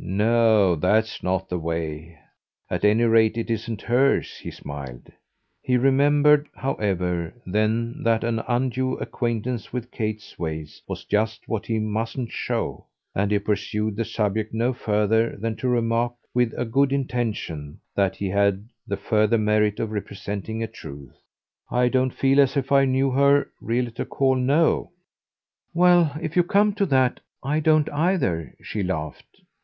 "No 0.00 0.76
that's 0.76 1.24
not 1.24 1.48
the 1.48 1.58
way. 1.58 2.16
At 2.70 2.84
any 2.84 3.02
rate 3.02 3.36
it 3.36 3.50
isn't 3.50 3.82
hers," 3.82 4.30
he 4.36 4.48
smiled. 4.52 5.10
He 5.60 5.76
remembered, 5.76 6.48
however, 6.54 7.34
then 7.44 8.04
that 8.04 8.22
an 8.22 8.38
undue 8.46 8.94
acquaintance 8.98 9.72
with 9.72 9.90
Kate's 9.90 10.38
ways 10.38 10.80
was 10.86 11.02
just 11.04 11.48
what 11.48 11.66
he 11.66 11.80
mustn't 11.80 12.30
show; 12.30 12.86
and 13.12 13.32
he 13.32 13.40
pursued 13.40 13.96
the 13.96 14.04
subject 14.04 14.54
no 14.54 14.72
further 14.72 15.36
than 15.36 15.56
to 15.56 15.68
remark 15.68 16.12
with 16.32 16.54
a 16.56 16.64
good 16.64 16.92
intention 16.92 17.80
that 17.96 18.18
had 18.18 18.68
the 18.86 18.96
further 18.96 19.36
merit 19.36 19.80
of 19.80 19.90
representing 19.90 20.62
a 20.62 20.68
truth: 20.68 21.16
"I 21.72 21.88
don't 21.88 22.14
feel 22.14 22.38
as 22.38 22.56
if 22.56 22.70
I 22.70 22.84
knew 22.84 23.10
her 23.10 23.48
really 23.60 23.90
to 23.90 24.04
call 24.04 24.36
know." 24.36 24.92
"Well, 25.74 26.16
if 26.22 26.36
you 26.36 26.44
come 26.44 26.72
to 26.74 26.86
that, 26.86 27.18
I 27.42 27.58
don't 27.58 27.90
either!" 27.90 28.54
she 28.62 28.84
laughed. 28.84 29.42